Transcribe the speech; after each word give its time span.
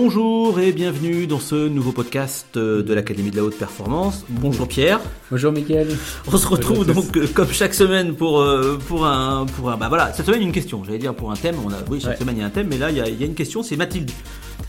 Bonjour 0.00 0.60
et 0.60 0.70
bienvenue 0.70 1.26
dans 1.26 1.40
ce 1.40 1.66
nouveau 1.66 1.90
podcast 1.90 2.46
euh, 2.56 2.84
de 2.84 2.94
l'Académie 2.94 3.32
de 3.32 3.36
la 3.36 3.42
Haute 3.42 3.58
Performance. 3.58 4.24
Bonjour 4.28 4.68
Pierre. 4.68 5.00
Bonjour 5.28 5.50
Mickaël. 5.50 5.88
On 6.32 6.36
se 6.36 6.46
retrouve 6.46 6.86
donc 6.86 7.16
euh, 7.16 7.26
comme 7.34 7.48
chaque 7.50 7.74
semaine 7.74 8.14
pour 8.14 8.40
euh, 8.40 8.78
pour 8.86 9.04
un 9.06 9.44
pour 9.46 9.72
un 9.72 9.76
bah 9.76 9.88
voilà 9.88 10.12
cette 10.12 10.26
semaine 10.26 10.42
une 10.42 10.52
question. 10.52 10.84
J'allais 10.84 10.98
dire 10.98 11.14
pour 11.16 11.32
un 11.32 11.34
thème. 11.34 11.56
On 11.66 11.70
a 11.72 11.78
oui 11.90 11.98
chaque 12.00 12.12
Ouais. 12.12 12.16
semaine 12.18 12.36
il 12.36 12.40
y 12.40 12.42
a 12.44 12.46
un 12.46 12.50
thème, 12.50 12.68
mais 12.70 12.78
là 12.78 12.92
il 12.92 12.96
y 12.96 13.00
a, 13.00 13.08
il 13.08 13.18
y 13.20 13.24
a 13.24 13.26
une 13.26 13.34
question. 13.34 13.64
C'est 13.64 13.74
Mathilde 13.74 14.12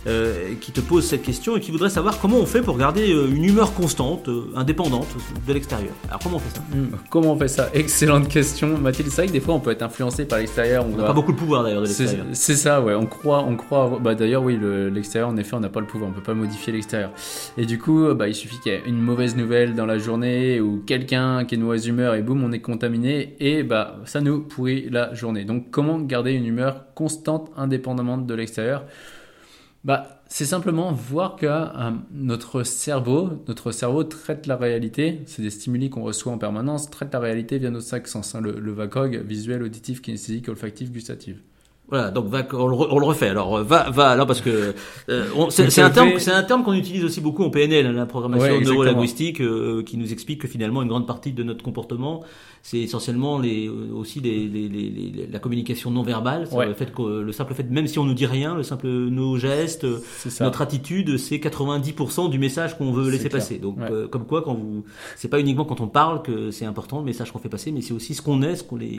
euh, 0.08 0.54
qui 0.62 0.72
te 0.72 0.80
pose 0.80 1.06
cette 1.06 1.24
question 1.24 1.58
et 1.58 1.60
qui 1.60 1.72
voudrait 1.72 1.90
savoir 1.90 2.20
comment 2.20 2.38
on 2.38 2.46
fait 2.46 2.62
pour 2.62 2.78
garder 2.78 3.12
euh, 3.14 3.28
une 3.28 3.44
humeur 3.44 3.74
constante, 3.74 4.30
euh, 4.30 4.46
indépendante 4.56 5.08
de 5.48 5.54
l'extérieur. 5.54 5.92
Alors 6.08 6.20
comment 6.24 6.38
on 6.38 6.40
fait 6.40 6.56
ça? 6.56 6.62
Hmm, 6.74 6.96
Comment 7.10 7.34
on 7.34 7.38
fait 7.38 7.48
ça? 7.50 7.70
Excellente 7.74 8.28
question, 8.30 8.78
Mathilde. 8.78 9.10
C'est 9.10 9.22
vrai 9.24 9.28
que 9.28 9.34
des 9.34 9.42
fois 9.42 9.56
on 9.56 9.60
peut 9.60 9.72
être 9.72 9.82
influencé 9.84 10.26
par 10.26 10.40
l'extérieur. 10.40 10.86
On 10.92 10.96
n'a 10.98 11.04
pas 11.04 11.14
beaucoup 11.14 11.34
de 11.34 11.38
pouvoir 11.38 11.64
d'ailleurs 11.64 11.82
de 11.82 11.88
l'extérieur. 11.88 12.26
c'est 12.34 12.56
ça, 12.56 12.82
ouais. 12.82 12.96
On 12.96 13.06
croit, 13.06 13.44
on 13.44 13.56
croit. 13.58 14.00
Bah 14.02 14.16
d'ailleurs, 14.16 14.44
oui, 14.44 14.56
le- 14.56 14.90
l'extérieur, 14.90 15.30
en 15.30 15.38
effet, 15.38 15.56
on 15.56 15.60
n'a 15.60 15.70
pas 15.70 15.82
le 15.82 15.86
pouvoir. 15.88 16.10
On 16.10 16.14
peut 16.14 16.22
pas 16.24 16.34
modifier 16.34 16.72
l'extérieur. 16.72 17.12
Et 17.58 17.66
du 17.66 17.78
coup, 17.78 18.14
bah, 18.14 18.28
il 18.30 18.36
suffit 18.36 18.60
qu'il 18.60 18.72
y 18.72 18.76
ait 18.76 18.84
une 18.86 19.02
mauvaise 19.02 19.36
nouvelle 19.36 19.76
dans 19.76 19.86
la 19.86 19.98
journée 19.98 20.62
ou 20.62 20.82
quelqu'un 20.86 21.44
qui 21.46 21.56
est 21.56 21.58
de 21.58 21.64
mauvaise 21.64 21.86
humeur 21.88 22.16
et 22.16 22.22
boum, 22.22 22.44
on 22.44 22.52
est 22.52 22.62
contaminé 22.62 23.36
et 23.40 23.64
bah 23.64 23.98
ça 24.06 24.22
nous 24.22 24.40
pourrit 24.42 24.88
la 24.90 25.14
journée. 25.14 25.44
Donc, 25.44 25.72
comment 25.72 26.00
garder 26.00 26.32
une 26.32 26.46
humeur 26.46 26.86
constante, 26.96 27.52
indépendamment 27.58 28.18
de 28.18 28.34
l'extérieur? 28.34 28.84
Bah, 29.90 30.22
c'est 30.28 30.46
simplement 30.46 30.92
voir 30.92 31.36
que 31.36 31.48
euh, 31.48 31.92
notre 32.12 32.62
cerveau, 32.62 33.44
notre 33.48 33.72
cerveau 33.72 34.04
traite 34.04 34.46
la 34.46 34.56
réalité. 34.56 35.24
C'est 35.26 35.42
des 35.42 35.50
stimuli 35.50 35.90
qu'on 35.90 36.04
reçoit 36.04 36.32
en 36.32 36.38
permanence. 36.38 36.92
Traite 36.92 37.12
la 37.12 37.20
réalité 37.20 37.58
via 37.58 37.72
nos 37.72 37.80
cinq 37.80 38.08
sens. 38.08 38.36
le, 38.36 38.52
le 38.52 38.72
VACOG, 38.72 39.24
visuel, 39.26 39.64
auditif, 39.64 40.04
kinesthésique, 40.04 40.48
olfactif, 40.48 40.92
gustatif. 40.92 41.38
Voilà, 41.90 42.12
donc 42.12 42.28
va, 42.28 42.46
on, 42.54 42.68
le, 42.68 42.76
on 42.76 43.00
le 43.00 43.06
refait. 43.06 43.30
Alors 43.30 43.58
euh, 43.58 43.64
va, 43.64 43.90
va, 43.90 44.10
alors 44.10 44.28
parce 44.28 44.42
que 44.42 44.74
euh, 45.10 45.26
c'est 45.50 45.82
un 45.82 45.90
terme, 45.90 46.12
c'est 46.20 46.32
un 46.32 46.44
terme 46.44 46.64
qu'on 46.64 46.74
utilise 46.74 47.04
aussi 47.04 47.22
beaucoup 47.22 47.44
en 47.44 47.50
PNL, 47.50 47.86
hein, 47.88 47.92
la 47.94 48.06
programmation 48.06 48.56
Ouais, 48.58 48.64
neurolinguistique, 48.64 49.42
euh, 49.42 49.84
qui 49.84 49.98
nous 49.98 50.12
explique 50.12 50.42
que 50.42 50.48
finalement 50.48 50.82
une 50.82 50.88
grande 50.90 51.08
partie 51.08 51.32
de 51.32 51.44
notre 51.44 51.64
comportement, 51.64 52.24
c'est 52.62 52.80
essentiellement 52.80 53.40
les, 53.40 53.68
euh, 53.68 53.94
aussi 53.96 54.20
les, 54.20 54.48
les, 54.48 54.68
les- 54.68 54.90
les- 54.90 55.28
la 55.32 55.40
communication 55.40 55.92
non 55.92 56.04
verbale, 56.04 56.48
Ouais. 56.52 56.66
le 56.68 56.74
fait 56.74 56.94
que 56.94 57.02
le 57.22 57.32
simple 57.32 57.54
fait, 57.54 57.70
même 57.70 57.88
si 57.88 58.00
on 58.00 58.04
nous 58.06 58.14
dit 58.14 58.26
rien, 58.26 58.54
le 58.56 58.64
simple 58.64 58.88
nos 58.88 59.38
gestes, 59.38 59.86
euh, 59.86 60.00
notre 60.42 60.62
attitude, 60.62 61.18
c'est 61.18 61.38
90% 61.40 62.30
du 62.30 62.38
message 62.40 62.78
qu'on 62.78 62.92
veut 62.92 63.10
laisser 63.10 63.30
clair. 63.30 63.42
passer. 63.42 63.58
Donc 63.58 63.78
Ouais. 63.80 63.88
euh, 63.92 64.08
comme 64.08 64.26
quoi, 64.26 64.42
quand 64.42 64.54
vous, 64.56 64.84
c'est 65.16 65.28
pas 65.30 65.40
uniquement 65.40 65.66
quand 65.66 65.80
on 65.82 65.88
parle 65.88 66.22
que 66.22 66.52
c'est 66.52 66.66
important 66.66 67.00
le 67.00 67.06
message 67.06 67.32
qu'on 67.32 67.40
fait 67.40 67.50
passer, 67.50 67.72
mais 67.72 67.82
c'est 67.82 67.94
aussi 67.94 68.14
ce 68.14 68.22
qu'on 68.22 68.42
est, 68.42 68.56
ce 68.58 68.64
qu'on 68.64 68.76
les, 68.76 68.90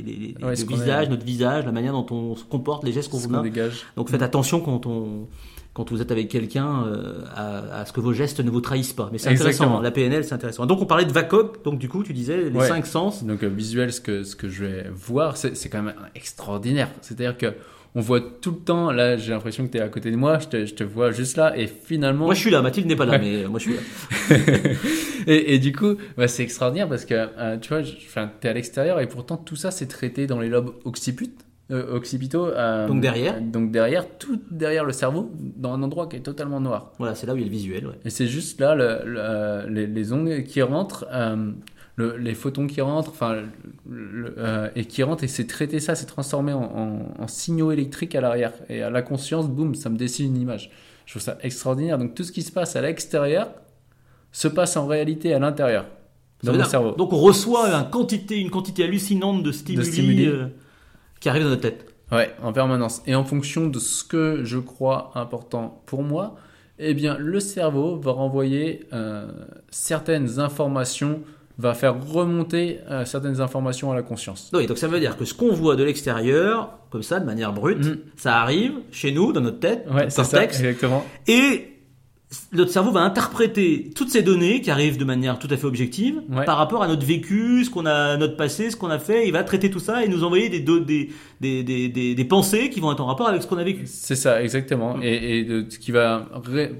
le 0.40 0.54
visage, 0.54 1.06
est. 1.06 1.10
notre 1.10 1.24
visage, 1.24 1.64
la 1.66 1.72
manière 1.72 1.92
dont 1.92 2.06
on 2.10 2.36
se 2.36 2.44
comporte, 2.44 2.79
les 2.86 2.92
gestes 2.92 3.10
qu'on 3.10 3.18
vous 3.18 3.42
dégage. 3.42 3.84
Donc 3.96 4.08
faites 4.10 4.22
attention 4.22 4.60
quand 4.60 4.86
on 4.86 5.28
quand 5.72 5.88
vous 5.92 6.02
êtes 6.02 6.10
avec 6.10 6.28
quelqu'un 6.28 6.84
euh, 6.86 7.22
à, 7.34 7.80
à 7.82 7.86
ce 7.86 7.92
que 7.92 8.00
vos 8.00 8.12
gestes 8.12 8.40
ne 8.40 8.50
vous 8.50 8.60
trahissent 8.60 8.92
pas. 8.92 9.08
Mais 9.12 9.18
c'est 9.18 9.28
intéressant. 9.28 9.48
Exactement. 9.48 9.80
La 9.80 9.92
PNL, 9.92 10.24
c'est 10.24 10.34
intéressant. 10.34 10.66
Donc 10.66 10.82
on 10.82 10.86
parlait 10.86 11.04
de 11.04 11.12
VACOG. 11.12 11.62
Donc 11.62 11.78
du 11.78 11.88
coup, 11.88 12.02
tu 12.02 12.12
disais 12.12 12.50
les 12.50 12.58
Ouais. 12.58 12.66
cinq 12.66 12.86
sens. 12.86 13.22
Donc 13.24 13.44
euh, 13.44 13.48
visuel, 13.48 13.92
ce 13.92 14.00
que, 14.00 14.24
ce 14.24 14.34
que 14.34 14.48
je 14.48 14.64
vais 14.64 14.86
voir, 14.92 15.36
c'est 15.36 15.56
c'est 15.56 15.68
quand 15.68 15.82
même 15.82 15.94
extraordinaire. 16.16 16.88
C'est-à-dire 17.02 17.36
que 17.38 17.54
on 17.94 18.00
voit 18.00 18.20
tout 18.20 18.50
le 18.52 18.56
temps, 18.58 18.90
là 18.92 19.16
j'ai 19.16 19.32
l'impression 19.32 19.66
que 19.66 19.72
tu 19.72 19.78
es 19.78 19.80
à 19.80 19.88
côté 19.88 20.10
de 20.12 20.16
moi, 20.16 20.38
je 20.40 20.46
te, 20.48 20.64
je 20.66 20.74
te 20.74 20.84
vois 20.84 21.10
juste 21.10 21.36
là, 21.36 21.56
et 21.58 21.66
finalement... 21.66 22.26
Moi, 22.26 22.34
je 22.34 22.40
suis 22.40 22.50
là. 22.50 22.62
Mathilde 22.62 22.86
n'est 22.86 22.94
pas 22.94 23.04
là, 23.04 23.18
mais 23.18 23.42
euh, 23.44 23.48
moi, 23.48 23.58
je 23.58 23.64
suis 23.70 23.74
là. 23.74 24.36
et, 25.26 25.54
et 25.54 25.58
du 25.58 25.72
coup, 25.72 25.96
bah, 26.16 26.28
c'est 26.28 26.42
extraordinaire 26.44 26.88
parce 26.88 27.04
que, 27.04 27.14
euh, 27.14 27.58
tu 27.58 27.68
vois, 27.68 27.82
tu 27.82 28.46
es 28.46 28.48
à 28.48 28.52
l'extérieur 28.52 29.00
et 29.00 29.06
pourtant 29.08 29.36
tout 29.36 29.56
ça 29.56 29.70
c'est 29.70 29.86
traité 29.86 30.26
dans 30.26 30.38
les 30.40 30.48
lobes 30.48 30.72
occiput- 30.84 31.30
euh, 31.70 31.94
occipitaux. 31.96 32.46
euh, 32.46 32.86
Donc 32.88 33.00
derrière 33.00 33.40
Donc 33.40 33.70
derrière, 33.70 34.06
tout 34.18 34.40
derrière 34.50 34.84
le 34.84 34.92
cerveau, 34.92 35.30
dans 35.56 35.72
un 35.72 35.82
endroit 35.82 36.06
qui 36.08 36.16
est 36.16 36.20
totalement 36.20 36.60
noir. 36.60 36.92
Voilà, 36.98 37.14
c'est 37.14 37.26
là 37.26 37.34
où 37.34 37.36
il 37.36 37.40
y 37.40 37.44
a 37.44 37.46
le 37.46 37.52
visuel. 37.52 37.86
ouais. 37.86 37.94
Et 38.04 38.10
c'est 38.10 38.26
juste 38.26 38.60
là 38.60 38.74
le- 38.74 39.00
le- 39.04 39.68
les, 39.72 39.86
les 39.86 40.12
ondes 40.12 40.42
qui 40.44 40.62
rentrent, 40.62 41.06
euh, 41.12 41.52
le- 41.96 42.16
les 42.16 42.34
photons 42.34 42.66
qui 42.66 42.80
rentrent, 42.80 43.10
enfin, 43.10 43.36
le- 43.88 44.34
euh, 44.38 44.68
et 44.74 44.84
qui 44.84 45.02
rentrent, 45.02 45.24
et 45.24 45.28
c'est 45.28 45.46
traiter 45.46 45.80
ça, 45.80 45.94
c'est 45.94 46.06
transformé 46.06 46.52
en, 46.52 46.62
en- 46.62 47.22
en 47.22 47.28
signaux 47.28 47.72
électriques 47.72 48.14
à 48.14 48.20
l'arrière. 48.20 48.52
Et 48.68 48.82
à 48.82 48.90
la 48.90 49.02
conscience, 49.02 49.48
boum, 49.48 49.74
ça 49.74 49.90
me 49.90 49.96
dessine 49.96 50.34
une 50.34 50.40
image. 50.40 50.70
Je 51.06 51.12
trouve 51.12 51.22
ça 51.22 51.38
extraordinaire. 51.42 51.98
Donc 51.98 52.14
tout 52.14 52.22
ce 52.24 52.32
qui 52.32 52.42
se 52.42 52.52
passe 52.52 52.76
à 52.76 52.80
l'extérieur 52.82 53.50
se 54.32 54.48
passe 54.48 54.76
en 54.76 54.86
réalité 54.86 55.34
à 55.34 55.38
l'intérieur, 55.40 55.86
dans 56.44 56.52
dire- 56.52 56.66
cerveau. 56.66 56.92
Donc 56.92 57.12
on 57.12 57.18
reçoit 57.18 57.68
une 57.68 57.90
quantité, 57.90 58.38
une 58.38 58.50
quantité 58.50 58.84
hallucinante 58.84 59.42
de 59.42 59.50
stimuli, 59.52 59.84
stimuli. 59.86 60.28
Qui 61.20 61.28
arrivent 61.28 61.44
dans 61.44 61.50
notre 61.50 61.62
tête. 61.62 61.86
Ouais, 62.12 62.34
en 62.42 62.52
permanence. 62.52 63.02
Et 63.06 63.14
en 63.14 63.24
fonction 63.24 63.68
de 63.68 63.78
ce 63.78 64.02
que 64.02 64.40
je 64.42 64.58
crois 64.58 65.12
important 65.14 65.80
pour 65.86 66.02
moi, 66.02 66.34
eh 66.80 66.92
bien, 66.94 67.16
le 67.18 67.38
cerveau 67.40 67.96
va 68.00 68.10
renvoyer 68.12 68.86
euh, 68.92 69.28
certaines 69.70 70.40
informations, 70.40 71.20
va 71.58 71.74
faire 71.74 71.94
remonter 72.04 72.78
euh, 72.90 73.04
certaines 73.04 73.40
informations 73.40 73.92
à 73.92 73.94
la 73.94 74.02
conscience. 74.02 74.50
Oui, 74.54 74.66
donc 74.66 74.78
ça 74.78 74.88
veut 74.88 74.98
dire 74.98 75.16
que 75.18 75.24
ce 75.26 75.34
qu'on 75.34 75.52
voit 75.52 75.76
de 75.76 75.84
l'extérieur, 75.84 76.70
comme 76.90 77.02
ça, 77.02 77.20
de 77.20 77.26
manière 77.26 77.52
brute, 77.52 77.78
Mhm. 77.84 77.98
ça 78.16 78.40
arrive 78.40 78.72
chez 78.90 79.12
nous, 79.12 79.32
dans 79.32 79.42
notre 79.42 79.60
tête, 79.60 79.84
Ouais, 79.88 80.04
notre 80.04 80.10
c'est 80.10 80.24
ça, 80.24 80.38
cortex, 80.38 80.58
exactement. 80.60 81.04
Et 81.28 81.69
notre 82.52 82.70
cerveau 82.70 82.92
va 82.92 83.00
interpréter 83.00 83.90
toutes 83.94 84.10
ces 84.10 84.22
données 84.22 84.60
qui 84.60 84.70
arrivent 84.70 84.98
de 84.98 85.04
manière 85.04 85.38
tout 85.38 85.48
à 85.50 85.56
fait 85.56 85.66
objective 85.66 86.20
Ouais. 86.30 86.44
par 86.44 86.58
rapport 86.58 86.82
à 86.82 86.86
notre 86.88 87.04
vécu, 87.04 87.64
ce 87.64 87.70
qu'on 87.70 87.86
a, 87.86 88.16
notre 88.16 88.36
passé, 88.36 88.70
ce 88.70 88.76
qu'on 88.76 88.90
a 88.90 88.98
fait. 89.00 89.26
Il 89.26 89.32
va 89.32 89.42
traiter 89.42 89.68
tout 89.70 89.80
ça 89.80 90.04
et 90.04 90.08
nous 90.08 90.22
envoyer 90.22 90.48
des, 90.48 90.60
des, 90.60 91.10
des, 91.40 91.62
des, 91.64 91.88
des, 91.88 92.14
des 92.14 92.24
pensées 92.24 92.70
qui 92.70 92.78
vont 92.80 92.92
être 92.92 93.00
en 93.00 93.06
rapport 93.06 93.28
avec 93.28 93.42
ce 93.42 93.46
qu'on 93.48 93.58
a 93.58 93.64
vécu. 93.64 93.82
C'est 93.86 94.14
ça, 94.16 94.42
exactement. 94.42 94.96
Mm. 94.96 95.02
Et, 95.02 95.64
qui 95.80 95.90
va 95.90 96.28
ré- 96.44 96.72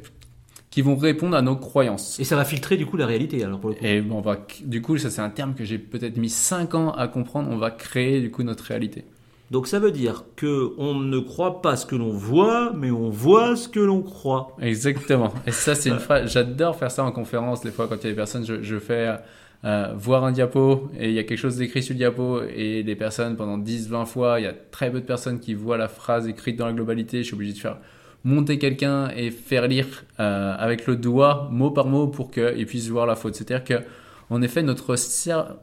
qui 0.70 0.82
vont 0.82 0.94
répondre 0.94 1.36
à 1.36 1.42
nos 1.42 1.56
croyances. 1.56 2.20
Et 2.20 2.24
ça 2.24 2.36
va 2.36 2.44
filtrer 2.44 2.76
du 2.76 2.86
coup 2.86 2.96
la 2.96 3.06
réalité 3.06 3.42
alors 3.42 3.58
pour 3.58 3.70
le 3.70 3.74
coup. 3.76 3.84
Et 3.84 4.04
on 4.08 4.20
va, 4.20 4.38
du 4.64 4.80
coup, 4.82 4.98
ça 4.98 5.10
c'est 5.10 5.20
un 5.20 5.30
terme 5.30 5.54
que 5.54 5.64
j'ai 5.64 5.78
peut-être 5.78 6.16
mis 6.16 6.30
5 6.30 6.76
ans 6.76 6.92
à 6.92 7.08
comprendre. 7.08 7.48
On 7.50 7.56
va 7.56 7.72
créer 7.72 8.20
du 8.20 8.30
coup 8.30 8.44
notre 8.44 8.62
réalité. 8.62 9.04
Donc 9.50 9.66
ça 9.66 9.80
veut 9.80 9.90
dire 9.90 10.24
que 10.36 10.72
on 10.78 10.94
ne 10.94 11.18
croit 11.18 11.60
pas 11.60 11.74
ce 11.74 11.84
que 11.84 11.96
l'on 11.96 12.12
voit, 12.12 12.72
mais 12.72 12.90
on 12.92 13.10
voit 13.10 13.56
ce 13.56 13.68
que 13.68 13.80
l'on 13.80 14.00
croit. 14.00 14.56
Exactement. 14.60 15.34
Et 15.46 15.50
ça, 15.50 15.74
c'est 15.74 15.88
une 15.90 15.98
phrase. 16.00 16.30
J'adore 16.32 16.76
faire 16.76 16.90
ça 16.90 17.02
en 17.02 17.10
conférence. 17.10 17.60
Des 17.60 17.72
fois, 17.72 17.88
quand 17.88 17.96
il 17.96 18.04
y 18.04 18.06
a 18.06 18.10
des 18.10 18.16
personnes, 18.16 18.46
je, 18.46 18.62
je 18.62 18.78
fais 18.78 19.16
euh, 19.64 19.92
voir 19.94 20.24
un 20.24 20.32
diapo 20.32 20.90
et 20.98 21.08
il 21.08 21.14
y 21.14 21.18
a 21.18 21.24
quelque 21.24 21.38
chose 21.38 21.56
d'écrit 21.56 21.82
sur 21.82 21.94
le 21.94 21.98
diapo 21.98 22.42
et 22.42 22.84
les 22.84 22.96
personnes, 22.96 23.36
pendant 23.36 23.58
10, 23.58 23.88
20 23.88 24.04
fois, 24.06 24.40
il 24.40 24.44
y 24.44 24.46
a 24.46 24.54
très 24.54 24.90
peu 24.90 25.00
de 25.00 25.06
personnes 25.06 25.40
qui 25.40 25.54
voient 25.54 25.76
la 25.76 25.88
phrase 25.88 26.28
écrite 26.28 26.56
dans 26.56 26.66
la 26.66 26.72
globalité. 26.72 27.18
Je 27.18 27.24
suis 27.24 27.34
obligé 27.34 27.52
de 27.52 27.58
faire 27.58 27.78
monter 28.22 28.58
quelqu'un 28.58 29.10
et 29.10 29.30
faire 29.30 29.66
lire 29.66 30.04
euh, 30.20 30.54
avec 30.56 30.86
le 30.86 30.94
doigt, 30.94 31.48
mot 31.50 31.70
par 31.70 31.86
mot, 31.86 32.06
pour 32.06 32.30
qu'il 32.30 32.66
puisse 32.66 32.88
voir 32.88 33.04
la 33.04 33.16
faute. 33.16 33.34
C'est-à-dire 33.34 33.64
que, 33.64 33.84
en 34.30 34.42
effet, 34.42 34.62
notre 34.62 34.94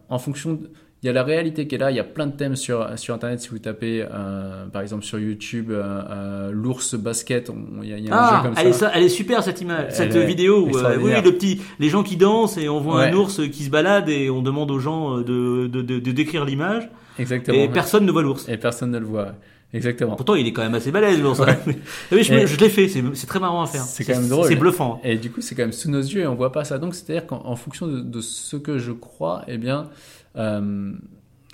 en 0.09 0.19
fonction 0.19 0.53
de, 0.53 0.69
il 1.03 1.05
y 1.05 1.09
a 1.09 1.13
la 1.13 1.23
réalité 1.23 1.67
qui 1.67 1.75
est 1.75 1.77
là, 1.77 1.91
il 1.91 1.97
y 1.97 1.99
a 1.99 2.03
plein 2.03 2.25
de 2.27 2.31
thèmes 2.31 2.55
sur, 2.55 2.87
sur 2.97 3.13
Internet. 3.13 3.39
Si 3.39 3.49
vous 3.49 3.59
tapez, 3.59 4.03
euh, 4.11 4.65
par 4.65 4.81
exemple, 4.81 5.03
sur 5.05 5.19
YouTube, 5.19 5.69
euh, 5.69 6.01
euh, 6.09 6.51
l'ours 6.51 6.95
basket, 6.95 7.51
il 7.83 7.89
y 7.89 7.93
a, 7.93 7.97
y 7.99 8.09
a 8.09 8.13
un 8.15 8.17
Ah, 8.19 8.35
jeu 8.43 8.49
comme 8.49 8.57
elle, 8.59 8.67
est 8.67 8.73
ça. 8.73 8.79
ça- 8.87 8.91
elle 8.95 9.03
est 9.03 9.09
super 9.09 9.43
cette 9.43 9.61
image, 9.61 9.85
Elle 9.89 9.93
cette 9.95 10.15
est 10.15 10.25
vidéo. 10.25 10.67
où, 10.67 10.75
euh, 10.77 10.97
oui, 10.99 11.11
le 11.23 11.31
petit, 11.33 11.61
les 11.79 11.89
gens 11.89 12.01
qui 12.03 12.17
dansent 12.17 12.57
et 12.57 12.67
on 12.67 12.79
voit 12.79 13.03
un 13.03 13.13
ours 13.13 13.41
qui 13.51 13.63
se 13.63 13.69
balade 13.69 14.09
et 14.09 14.29
on 14.31 14.41
demande 14.41 14.71
aux 14.71 14.79
gens 14.79 15.17
euh, 15.19 15.23
de, 15.23 15.67
de, 15.67 15.81
de, 15.83 15.99
de 15.99 16.11
décrire 16.11 16.45
l'image 16.45 16.89
Exactement. 17.19 17.57
et 17.57 17.69
personne 17.69 18.05
ne 18.05 18.11
voit 18.11 18.23
l'ours. 18.23 18.49
Et 18.49 18.57
personne 18.57 18.89
ne 18.91 18.97
le 18.99 19.05
voit. 19.05 19.33
Exactement. 19.73 20.15
Pourtant, 20.15 20.35
il 20.35 20.47
est 20.47 20.53
quand 20.53 20.61
même 20.63 20.75
assez 20.75 20.91
balèze, 20.91 21.21
l'ours. 21.21 21.39
Ouais. 21.39 21.57
Mais- 21.67 21.77
oui, 22.13 22.23
je, 22.23 22.45
je 22.47 22.57
l'ai 22.57 22.69
fait, 22.69 22.87
c'est 22.87 23.03
c'est 23.13 23.27
très 23.27 23.39
marrant 23.39 23.61
à 23.61 23.67
faire. 23.67 23.81
C'est 23.83 24.05
quand 24.05 24.15
même 24.17 24.29
drôle. 24.29 24.47
C'est 24.47 24.55
bluffant. 24.55 25.01
Et 25.03 25.17
du 25.17 25.29
coup, 25.29 25.41
c'est 25.41 25.55
quand 25.55 25.63
même 25.63 25.73
sous 25.73 25.91
nos 25.91 25.99
yeux 25.99 26.21
et 26.21 26.27
on 26.27 26.35
voit 26.35 26.53
pas 26.53 26.63
ça. 26.63 26.77
Donc, 26.79 26.95
c'est-à-dire 26.95 27.27
qu'en 27.27 27.41
en 27.45 27.55
fonction 27.57 27.85
de, 27.85 27.99
de 27.99 28.21
ce 28.21 28.55
que 28.55 28.77
je 28.77 28.93
crois, 28.93 29.43
eh 29.49 29.57
bien, 29.57 29.89
euh, 30.37 30.93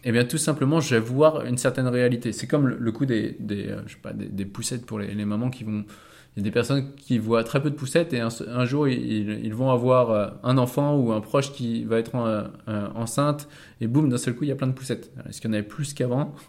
eh 0.06 0.12
bien, 0.12 0.26
tout 0.26 0.38
simplement, 0.38 0.82
je 0.82 0.96
vais 0.96 1.02
voir 1.02 1.46
une 1.46 1.58
certaine 1.58 1.88
réalité. 1.88 2.34
C'est 2.34 2.48
comme 2.48 2.68
le, 2.68 2.92
coup 2.92 3.06
euh, 3.06 3.32
des, 3.40 3.76
des 4.14 4.46
poussettes 4.46 4.86
pour 4.86 5.00
les, 5.00 5.26
mamans 5.26 5.50
qui 5.50 5.64
vont. 5.64 5.86
Il 6.36 6.40
y 6.40 6.42
a 6.42 6.44
des 6.46 6.52
personnes 6.52 6.96
qui 6.96 7.20
voient 7.20 7.44
très 7.44 7.62
peu 7.62 7.70
de 7.70 7.76
poussettes 7.76 8.12
et 8.12 8.20
un, 8.20 8.66
jour 8.66 8.88
ils, 8.88 9.54
vont 9.54 9.70
avoir 9.70 10.10
euh, 10.10 10.30
un 10.42 10.58
enfant 10.58 10.98
ou 10.98 11.12
un 11.12 11.22
proche 11.22 11.54
qui 11.54 11.84
va 11.84 12.00
être 12.00 12.16
euh, 12.16 12.48
enceinte 12.96 13.48
et 13.82 13.88
boum, 13.88 14.10
d'un 14.10 14.18
seul 14.18 14.34
coup, 14.34 14.44
il 14.44 14.48
y 14.48 14.52
a 14.52 14.56
plein 14.56 14.68
de 14.68 14.74
poussettes. 14.74 15.12
Est-ce 15.30 15.40
qu'il 15.40 15.52
y 15.52 15.54
en 15.54 15.54
avait 15.54 15.68
plus 15.68 15.94
qu'avant? 15.94 16.34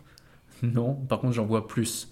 Non. 0.63 0.95
Par 0.95 1.21
contre, 1.21 1.35
j'en 1.35 1.45
vois 1.45 1.69
plus. 1.69 2.09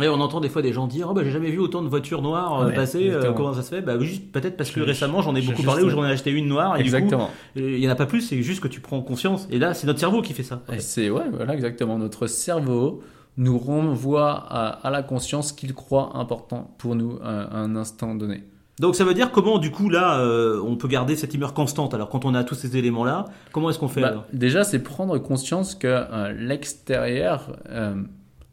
Et 0.00 0.08
on 0.08 0.14
entend 0.20 0.40
des 0.40 0.48
fois 0.48 0.62
des 0.62 0.72
gens 0.72 0.86
dire 0.86 1.08
oh 1.10 1.12
bah 1.12 1.20
j'ai 1.22 1.30
jamais 1.30 1.50
vu 1.50 1.58
autant 1.58 1.82
de 1.82 1.88
voitures 1.88 2.22
noires 2.22 2.60
euh, 2.62 2.68
Ouais, 2.68 2.74
passer 2.74 3.10
euh, 3.10 3.32
comment 3.32 3.52
ça 3.52 3.62
se 3.62 3.68
fait? 3.68 3.82
Bah 3.82 3.98
juste 4.00 4.32
peut-être 4.32 4.56
parce 4.56 4.70
que 4.70 4.80
récemment 4.80 5.20
j'en 5.20 5.34
ai 5.34 5.42
beaucoup 5.42 5.62
parlé 5.62 5.82
ou 5.82 5.90
j'en 5.90 6.02
ai 6.06 6.10
acheté 6.10 6.30
une 6.30 6.46
noire 6.48 6.76
et 6.78 6.80
Exactement. 6.80 7.28
du 7.54 7.62
coup 7.62 7.68
euh, 7.68 7.76
il 7.76 7.84
y 7.84 7.86
en 7.86 7.90
a 7.90 7.94
pas 7.94 8.06
plus 8.06 8.22
c'est 8.22 8.40
juste 8.42 8.60
que 8.62 8.68
tu 8.68 8.80
prends 8.80 9.02
conscience. 9.02 9.46
Et 9.50 9.58
là 9.58 9.74
c'est 9.74 9.86
notre 9.86 10.00
cerveau 10.00 10.22
qui 10.22 10.32
fait 10.32 10.42
ça. 10.44 10.62
C'est 10.78 11.10
ouais, 11.10 11.24
voilà 11.30 11.52
exactement. 11.54 11.98
Notre 11.98 12.26
cerveau 12.26 13.02
nous 13.36 13.58
renvoie 13.58 14.30
à, 14.48 14.68
à 14.86 14.90
la 14.90 15.02
conscience 15.02 15.52
qu'il 15.52 15.74
croit 15.74 16.12
important 16.16 16.74
pour 16.78 16.94
nous 16.94 17.18
à, 17.22 17.42
à 17.42 17.56
un 17.58 17.76
instant 17.76 18.14
donné. 18.14 18.44
donc 18.80 18.94
ça 18.96 19.04
veut 19.04 19.14
dire 19.14 19.30
comment 19.30 19.58
du 19.58 19.70
coup 19.70 19.90
là 19.90 20.18
euh, 20.20 20.58
on 20.64 20.76
peut 20.76 20.88
garder 20.88 21.16
cette 21.16 21.34
humeur 21.34 21.52
constante 21.52 21.92
alors 21.92 22.08
quand 22.08 22.24
on 22.24 22.34
a 22.34 22.44
tous 22.44 22.54
ces 22.54 22.76
éléments 22.78 23.04
là 23.04 23.26
comment 23.52 23.68
est-ce 23.70 23.78
qu'on 23.78 23.88
fait 23.88 24.00
Bah, 24.00 24.26
déjà, 24.32 24.64
c'est 24.64 24.78
prendre 24.82 25.18
conscience 25.18 25.74
que 25.74 25.86
euh, 25.86 26.32
l'extérieur, 26.32 27.56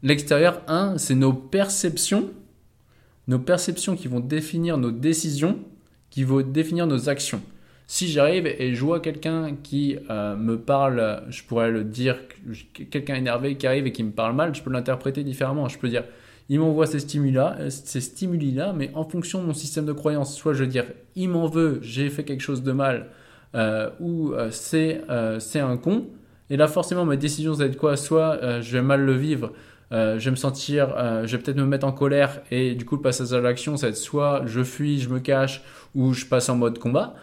l'extérieur, 0.02 0.62
un, 0.68 0.98
c'est 0.98 1.14
nos 1.14 1.32
perceptions 1.32 2.30
nos 3.30 3.38
perceptions 3.38 3.94
qui 3.94 4.08
vont 4.08 4.18
définir 4.18 4.76
nos 4.76 4.90
décisions, 4.90 5.60
qui 6.10 6.24
vont 6.24 6.42
définir 6.42 6.88
nos 6.88 7.08
actions. 7.08 7.40
Si 7.86 8.08
j'arrive 8.08 8.46
et 8.46 8.74
je 8.74 8.84
vois 8.84 8.98
quelqu'un 8.98 9.54
qui 9.62 9.96
euh, 10.10 10.34
me 10.36 10.58
parle, 10.58 11.22
je 11.28 11.44
pourrais 11.44 11.70
le 11.70 11.84
dire, 11.84 12.16
quelqu'un 12.90 13.14
énervé 13.14 13.56
qui 13.56 13.68
arrive 13.68 13.86
et 13.86 13.92
qui 13.92 14.02
me 14.02 14.10
parle 14.10 14.34
mal, 14.34 14.52
je 14.54 14.62
peux 14.62 14.70
l'interpréter 14.70 15.22
différemment. 15.22 15.68
Je 15.68 15.78
peux 15.78 15.88
dire, 15.88 16.04
il 16.48 16.58
m'envoie 16.58 16.86
ces 16.86 16.98
stimuli-là, 16.98 17.56
euh, 17.60 17.70
ces 17.70 18.00
stimuli-là, 18.00 18.72
mais 18.72 18.90
en 18.94 19.04
fonction 19.04 19.40
de 19.40 19.46
mon 19.46 19.54
système 19.54 19.86
de 19.86 19.92
croyance. 19.92 20.36
Soit 20.36 20.54
je 20.54 20.64
veux 20.64 20.70
dire, 20.70 20.86
il 21.14 21.28
m'en 21.28 21.46
veut, 21.46 21.78
j'ai 21.82 22.10
fait 22.10 22.24
quelque 22.24 22.42
chose 22.42 22.64
de 22.64 22.72
mal, 22.72 23.06
euh, 23.54 23.90
ou 24.00 24.32
c'est 24.50 25.00
un 25.08 25.76
con. 25.76 26.06
Et 26.48 26.56
là, 26.56 26.66
forcément, 26.66 27.04
ma 27.04 27.16
décision, 27.16 27.54
ça 27.54 27.60
va 27.60 27.66
être 27.66 27.76
quoi? 27.76 27.96
Soit 27.96 28.60
je 28.60 28.72
vais 28.72 28.82
mal 28.82 29.04
le 29.04 29.14
vivre, 29.14 29.52
je 29.90 30.24
vais 30.24 30.30
me 30.30 30.36
sentir, 30.36 30.94
je 31.26 31.36
vais 31.36 31.42
peut-être 31.42 31.56
me 31.56 31.66
mettre 31.66 31.86
en 31.86 31.92
colère, 31.92 32.42
et 32.50 32.74
du 32.74 32.84
coup, 32.84 32.96
le 32.96 33.02
passage 33.02 33.32
à 33.32 33.40
l'action, 33.40 33.76
ça 33.76 33.86
va 33.86 33.90
être 33.90 33.96
soit 33.96 34.42
je 34.46 34.62
fuis, 34.62 35.00
je 35.00 35.08
me 35.08 35.18
cache, 35.18 35.62
ou 35.94 36.12
je 36.12 36.26
passe 36.26 36.48
en 36.48 36.56
mode 36.56 36.78
combat. 36.78 37.14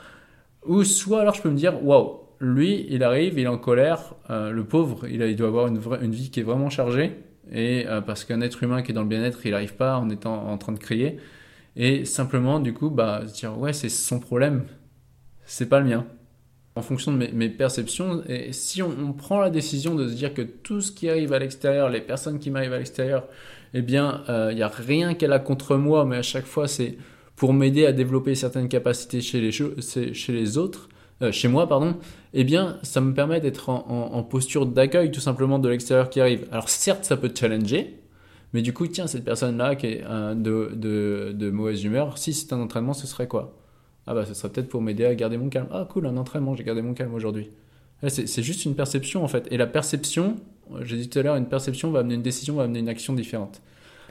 Ou 0.66 0.84
soit 0.84 1.22
alors 1.22 1.34
je 1.34 1.42
peux 1.42 1.50
me 1.50 1.56
dire, 1.56 1.84
waouh, 1.84 2.20
lui, 2.40 2.86
il 2.90 3.04
arrive, 3.04 3.40
il 3.40 3.46
est 3.46 3.48
en 3.48 3.58
colère, 3.58 4.14
euh, 4.30 4.52
le 4.52 4.64
pauvre, 4.64 5.08
il, 5.08 5.22
il, 5.22 5.36
doit 5.36 5.48
avoir 5.48 5.68
une, 5.68 5.78
vraie, 5.78 6.04
une, 6.04 6.12
vie 6.12 6.30
qui 6.30 6.40
est 6.40 6.44
vraiment 6.44 6.70
chargée, 6.70 7.16
et 7.52 7.86
euh, 7.88 8.02
parce 8.02 8.26
qu'un 8.26 8.42
être 8.42 8.62
humain 8.64 8.82
qui 8.82 8.92
est 8.92 8.94
dans 8.94 9.02
le 9.02 9.08
bien-être, 9.08 9.46
il 9.46 9.52
n'arrive 9.52 9.76
pas 9.76 9.98
en 9.98 10.10
étant 10.10 10.50
en 10.50 10.58
train 10.58 10.74
de 10.74 10.80
crier, 10.80 11.18
et 11.76 12.06
simplement, 12.06 12.60
du 12.60 12.74
coup, 12.74 12.90
bah, 12.90 13.24
dire, 13.26 13.58
ouais, 13.58 13.74
c'est 13.74 13.90
son 13.90 14.20
problème, 14.20 14.66
c'est 15.46 15.70
pas 15.70 15.80
le 15.80 15.86
mien. 15.86 16.06
En 16.78 16.84
fonction 16.84 17.12
de 17.12 17.18
mes, 17.18 17.50
perceptions, 17.50 18.22
et 18.30 18.54
si 18.54 18.84
on, 18.84 19.12
prend 19.12 19.40
la 19.40 19.50
décision 19.50 19.96
de 19.96 20.08
se 20.08 20.14
dire 20.14 20.36
que 20.36 20.44
tout 20.44 20.80
ce 20.80 20.92
qui 20.92 21.10
arrive 21.10 21.34
à 21.34 21.40
l'extérieur, 21.40 21.90
les 21.90 22.02
personnes 22.02 22.38
qui 22.38 22.52
m'arrivent 22.52 22.74
à 22.74 22.78
l'extérieur, 22.78 23.24
eh 23.74 23.82
bien, 23.82 24.22
il 24.28 24.32
euh, 24.32 24.54
n'y 24.54 24.62
a 24.62 24.68
rien 24.68 25.16
qu'elle 25.16 25.34
a 25.34 25.40
contre 25.40 25.76
moi, 25.76 26.06
mais 26.06 26.18
à 26.18 26.22
chaque 26.22 26.46
fois, 26.46 26.68
c'est 26.68 26.98
pour 27.36 27.52
m'aider 27.52 27.88
à 27.88 27.94
développer 27.94 28.36
certaines 28.36 28.70
capacités 28.70 29.22
chez 29.22 29.42
les, 29.42 30.58
autres, 30.60 30.88
euh, 31.24 31.32
chez 31.32 31.48
moi, 31.48 31.68
pardon, 31.68 31.96
eh 32.36 32.44
bien, 32.44 32.78
ça 32.84 33.02
me 33.02 33.12
permet 33.12 33.42
d'être 33.42 33.70
en, 33.70 34.22
posture 34.22 34.68
d'accueil 34.68 35.10
tout 35.10 35.20
simplement 35.20 35.58
de 35.58 35.70
l'extérieur 35.70 36.12
qui 36.12 36.22
arrive. 36.22 36.48
Alors 36.52 36.70
certes, 36.70 37.06
ça 37.06 37.18
peut 37.18 37.32
challenger, 37.34 37.98
mais 38.54 38.62
du 38.62 38.72
coup, 38.72 38.86
tiens, 38.86 39.08
cette 39.08 39.26
personne-là 39.26 39.76
qui 39.76 39.88
est 39.88 40.04
de, 40.36 41.34
de, 41.34 41.50
mauvaise 41.50 41.84
humeur, 41.84 42.20
si 42.20 42.34
c'est 42.34 42.54
un 42.54 42.60
entraînement, 42.60 42.94
ce 42.94 43.08
serait 43.08 43.28
quoi? 43.28 43.56
Ah 44.08 44.14
bah, 44.14 44.26
ce 44.26 44.34
serait 44.34 44.50
peut-être 44.50 44.70
pour 44.70 44.82
m'aider 44.82 45.06
à 45.06 45.14
garder 45.14 45.38
mon 45.38 45.50
calme. 45.50 45.68
Ah 45.72 45.86
cool, 45.90 46.08
un 46.08 46.18
entraînement, 46.18 46.56
j'ai 46.56 46.64
gardé 46.64 46.82
mon 46.82 46.94
calme 46.94 47.14
aujourd'hui. 47.14 47.50
C'est 48.08 48.44
juste 48.44 48.66
une 48.66 48.76
perception 48.76 49.24
en 49.24 49.28
fait. 49.28 49.48
Et 49.52 49.58
la 49.58 49.68
perception, 49.68 50.36
j'ai 50.82 50.98
dit 50.98 51.10
tout 51.10 51.20
à 51.20 51.24
l'heure, 51.24 51.36
une 51.36 51.48
perception 51.48 51.92
va 51.92 52.00
amener 52.00 52.16
une 52.16 52.22
décision, 52.22 52.56
va 52.56 52.64
amener 52.64 52.80
une 52.80 52.90
action 52.90 53.14
différente. 53.14 53.62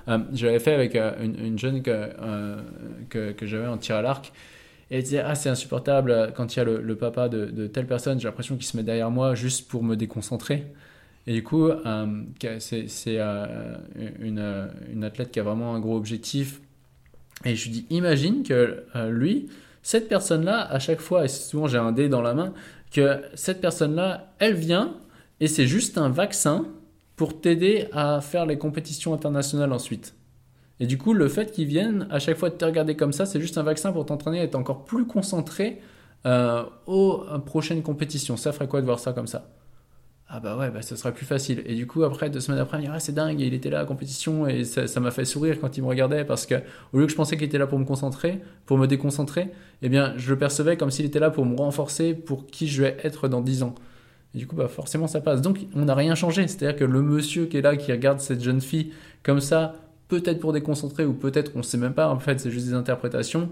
Euh, 0.08 0.18
j'avais 0.32 0.58
fait 0.58 0.74
avec 0.74 0.94
euh, 0.94 1.12
une, 1.22 1.58
jeune 1.58 1.82
euh, 1.88 2.60
que, 3.08 3.32
que, 3.32 3.46
j'avais 3.46 3.66
en 3.66 3.76
tir 3.76 3.96
à 3.96 4.02
l'arc. 4.02 4.32
Et 4.90 4.96
elle 4.96 5.02
disait 5.02 5.20
Ah, 5.20 5.34
c'est 5.34 5.48
insupportable 5.48 6.32
quand 6.36 6.54
il 6.54 6.58
y 6.58 6.62
a 6.62 6.64
le, 6.64 6.96
papa 6.96 7.28
de, 7.28 7.66
telle 7.66 7.86
personne, 7.86 8.20
j'ai 8.20 8.28
l'impression 8.28 8.56
qu'il 8.56 8.66
se 8.66 8.76
met 8.76 8.82
derrière 8.82 9.10
moi 9.10 9.34
juste 9.34 9.68
pour 9.68 9.82
me 9.82 9.96
déconcentrer. 9.96 10.64
Et 11.28 11.32
du 11.32 11.42
coup, 11.42 11.70
c'est 12.58 13.18
une, 14.20 14.68
une, 14.92 15.04
athlète 15.04 15.32
qui 15.32 15.40
a 15.40 15.42
vraiment 15.42 15.74
un 15.74 15.80
gros 15.80 15.96
objectif. 15.96 16.60
Et 17.44 17.56
je 17.56 17.64
lui 17.64 17.70
dis 17.72 17.86
Imagine 17.90 18.44
que 18.44 18.84
lui, 19.08 19.48
cette 19.86 20.08
personne-là, 20.08 20.62
à 20.62 20.80
chaque 20.80 21.00
fois, 21.00 21.26
et 21.26 21.28
souvent 21.28 21.68
j'ai 21.68 21.78
un 21.78 21.92
dé 21.92 22.08
dans 22.08 22.20
la 22.20 22.34
main, 22.34 22.52
que 22.90 23.22
cette 23.34 23.60
personne-là, 23.60 24.32
elle 24.40 24.54
vient 24.54 24.96
et 25.38 25.46
c'est 25.46 25.68
juste 25.68 25.96
un 25.96 26.08
vaccin 26.08 26.66
pour 27.14 27.40
t'aider 27.40 27.86
à 27.92 28.20
faire 28.20 28.46
les 28.46 28.58
compétitions 28.58 29.14
internationales 29.14 29.72
ensuite. 29.72 30.16
Et 30.80 30.86
du 30.86 30.98
coup, 30.98 31.12
le 31.12 31.28
fait 31.28 31.52
qu'ils 31.52 31.68
viennent 31.68 32.08
à 32.10 32.18
chaque 32.18 32.36
fois 32.36 32.50
te 32.50 32.64
regarder 32.64 32.96
comme 32.96 33.12
ça, 33.12 33.26
c'est 33.26 33.40
juste 33.40 33.58
un 33.58 33.62
vaccin 33.62 33.92
pour 33.92 34.04
t'entraîner 34.06 34.40
à 34.40 34.42
être 34.42 34.56
encore 34.56 34.84
plus 34.86 35.06
concentré 35.06 35.80
euh, 36.26 36.64
aux 36.86 37.22
prochaines 37.44 37.84
compétitions. 37.84 38.36
Ça 38.36 38.50
ferait 38.50 38.66
quoi 38.66 38.80
de 38.80 38.86
voir 38.86 38.98
ça 38.98 39.12
comme 39.12 39.28
ça? 39.28 39.55
Ah 40.28 40.40
bah 40.40 40.56
ouais, 40.56 40.70
bah 40.70 40.82
ça 40.82 40.96
sera 40.96 41.12
plus 41.12 41.24
facile. 41.24 41.62
Et 41.66 41.76
du 41.76 41.86
coup, 41.86 42.02
après, 42.02 42.30
deux 42.30 42.40
semaines 42.40 42.58
après, 42.60 42.78
il 42.78 42.80
me 42.80 42.86
dit, 42.86 42.92
ah, 42.92 42.98
c'est 42.98 43.14
dingue, 43.14 43.40
il 43.40 43.54
était 43.54 43.70
là 43.70 43.78
à 43.78 43.80
la 43.82 43.86
compétition 43.86 44.48
et 44.48 44.64
ça 44.64 44.98
m'a 44.98 45.12
fait 45.12 45.24
sourire 45.24 45.60
quand 45.60 45.76
il 45.76 45.82
me 45.82 45.86
regardait 45.86 46.24
parce 46.24 46.46
que 46.46 46.56
au 46.92 46.98
lieu 46.98 47.06
que 47.06 47.12
je 47.12 47.16
pensais 47.16 47.36
qu'il 47.36 47.46
était 47.46 47.58
là 47.58 47.68
pour 47.68 47.78
me 47.78 47.84
concentrer, 47.84 48.40
pour 48.66 48.76
me 48.76 48.86
déconcentrer, 48.86 49.52
eh 49.82 49.88
bien, 49.88 50.14
je 50.16 50.30
le 50.30 50.38
percevais 50.38 50.76
comme 50.76 50.90
s'il 50.90 51.06
était 51.06 51.20
là 51.20 51.30
pour 51.30 51.46
me 51.46 51.56
renforcer 51.56 52.12
pour 52.12 52.46
qui 52.46 52.66
je 52.66 52.82
vais 52.82 52.96
être 53.04 53.28
dans 53.28 53.40
dix 53.40 53.62
ans. 53.62 53.76
Et 54.34 54.38
du 54.38 54.48
coup, 54.48 54.56
bah, 54.56 54.66
forcément, 54.66 55.06
ça 55.06 55.20
passe. 55.20 55.42
Donc, 55.42 55.60
on 55.76 55.84
n'a 55.84 55.94
rien 55.94 56.16
changé. 56.16 56.48
C'est-à-dire 56.48 56.76
que 56.76 56.84
le 56.84 57.02
monsieur 57.02 57.46
qui 57.46 57.58
est 57.58 57.62
là, 57.62 57.76
qui 57.76 57.92
regarde 57.92 58.18
cette 58.18 58.42
jeune 58.42 58.60
fille 58.60 58.92
comme 59.22 59.40
ça, 59.40 59.76
peut-être 60.08 60.40
pour 60.40 60.52
déconcentrer 60.52 61.04
ou 61.04 61.12
peut-être, 61.12 61.52
on 61.54 61.58
ne 61.58 61.64
sait 61.64 61.78
même 61.78 61.94
pas, 61.94 62.08
en 62.10 62.18
fait, 62.18 62.40
c'est 62.40 62.50
juste 62.50 62.66
des 62.66 62.74
interprétations. 62.74 63.48